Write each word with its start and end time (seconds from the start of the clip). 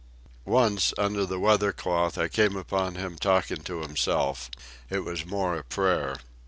Once, 0.47 0.95
under 0.97 1.27
the 1.27 1.39
weather 1.39 1.71
cloth, 1.71 2.17
I 2.17 2.27
came 2.27 2.55
upon 2.55 2.95
him 2.95 3.19
talking 3.19 3.61
to 3.65 3.81
himself. 3.83 4.49
It 4.89 5.05
was 5.05 5.27
more 5.27 5.55
a 5.59 5.63
prayer. 5.63 6.17